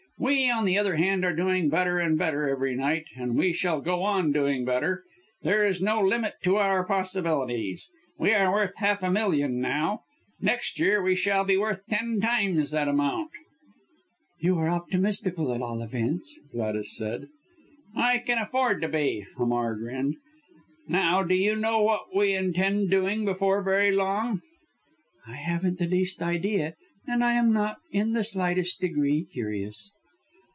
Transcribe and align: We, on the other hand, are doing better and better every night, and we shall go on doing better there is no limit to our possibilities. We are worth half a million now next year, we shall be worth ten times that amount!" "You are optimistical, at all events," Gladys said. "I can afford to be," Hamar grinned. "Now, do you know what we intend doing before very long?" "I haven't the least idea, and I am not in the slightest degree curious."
We, 0.19 0.51
on 0.51 0.65
the 0.65 0.77
other 0.77 0.97
hand, 0.97 1.25
are 1.25 1.33
doing 1.35 1.67
better 1.67 1.97
and 1.97 2.15
better 2.15 2.47
every 2.47 2.75
night, 2.75 3.05
and 3.15 3.35
we 3.35 3.53
shall 3.53 3.81
go 3.81 4.03
on 4.03 4.31
doing 4.31 4.63
better 4.63 5.03
there 5.41 5.65
is 5.65 5.81
no 5.81 5.99
limit 5.99 6.35
to 6.43 6.57
our 6.57 6.85
possibilities. 6.85 7.89
We 8.19 8.31
are 8.35 8.51
worth 8.53 8.77
half 8.77 9.01
a 9.01 9.09
million 9.09 9.59
now 9.59 10.01
next 10.39 10.77
year, 10.79 11.01
we 11.01 11.15
shall 11.15 11.43
be 11.43 11.57
worth 11.57 11.83
ten 11.87 12.19
times 12.21 12.69
that 12.69 12.87
amount!" 12.87 13.31
"You 14.39 14.59
are 14.59 14.69
optimistical, 14.69 15.55
at 15.55 15.61
all 15.63 15.81
events," 15.81 16.39
Gladys 16.51 16.95
said. 16.95 17.27
"I 17.95 18.19
can 18.19 18.37
afford 18.37 18.79
to 18.83 18.87
be," 18.89 19.25
Hamar 19.37 19.73
grinned. 19.75 20.17
"Now, 20.87 21.23
do 21.23 21.33
you 21.33 21.55
know 21.55 21.81
what 21.81 22.15
we 22.15 22.35
intend 22.35 22.91
doing 22.91 23.25
before 23.25 23.63
very 23.63 23.91
long?" 23.91 24.43
"I 25.25 25.33
haven't 25.37 25.79
the 25.79 25.87
least 25.87 26.21
idea, 26.21 26.75
and 27.07 27.23
I 27.23 27.33
am 27.33 27.51
not 27.51 27.77
in 27.91 28.13
the 28.13 28.23
slightest 28.23 28.79
degree 28.79 29.25
curious." 29.25 29.91